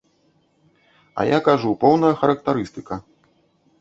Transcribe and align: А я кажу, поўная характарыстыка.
А 1.19 1.27
я 1.29 1.39
кажу, 1.49 1.69
поўная 1.85 2.13
характарыстыка. 2.23 2.95